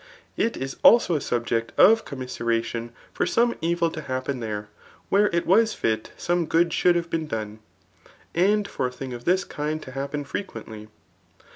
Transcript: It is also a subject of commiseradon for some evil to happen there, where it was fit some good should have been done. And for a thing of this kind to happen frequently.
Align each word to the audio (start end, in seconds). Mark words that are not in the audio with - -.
It 0.35 0.57
is 0.57 0.77
also 0.81 1.13
a 1.13 1.21
subject 1.21 1.73
of 1.77 2.05
commiseradon 2.05 2.89
for 3.13 3.27
some 3.27 3.53
evil 3.61 3.91
to 3.91 4.01
happen 4.01 4.39
there, 4.39 4.67
where 5.09 5.27
it 5.31 5.45
was 5.45 5.75
fit 5.75 6.11
some 6.17 6.47
good 6.47 6.73
should 6.73 6.95
have 6.95 7.11
been 7.11 7.27
done. 7.27 7.59
And 8.33 8.67
for 8.67 8.87
a 8.87 8.91
thing 8.91 9.13
of 9.13 9.25
this 9.25 9.43
kind 9.43 9.79
to 9.83 9.91
happen 9.91 10.23
frequently. 10.23 10.87